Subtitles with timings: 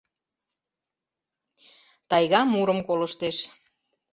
[2.09, 3.37] Тайга мурым колыштеш...